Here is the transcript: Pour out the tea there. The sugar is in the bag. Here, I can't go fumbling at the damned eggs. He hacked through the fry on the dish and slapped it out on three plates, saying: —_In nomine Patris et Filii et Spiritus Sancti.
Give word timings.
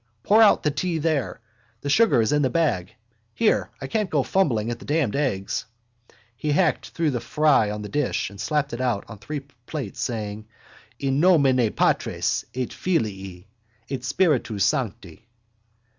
Pour 0.23 0.41
out 0.41 0.63
the 0.63 0.71
tea 0.71 0.97
there. 0.97 1.39
The 1.81 1.89
sugar 1.91 2.21
is 2.23 2.31
in 2.31 2.41
the 2.41 2.49
bag. 2.49 2.95
Here, 3.35 3.69
I 3.79 3.85
can't 3.85 4.09
go 4.09 4.23
fumbling 4.23 4.71
at 4.71 4.79
the 4.79 4.85
damned 4.85 5.15
eggs. 5.15 5.65
He 6.35 6.53
hacked 6.53 6.87
through 6.89 7.11
the 7.11 7.19
fry 7.19 7.69
on 7.69 7.83
the 7.83 7.87
dish 7.89 8.31
and 8.31 8.41
slapped 8.41 8.73
it 8.73 8.81
out 8.81 9.05
on 9.07 9.19
three 9.19 9.41
plates, 9.67 10.01
saying: 10.01 10.47
—_In 10.99 11.19
nomine 11.19 11.71
Patris 11.75 12.45
et 12.55 12.73
Filii 12.73 13.45
et 13.91 14.03
Spiritus 14.03 14.65
Sancti. 14.65 15.27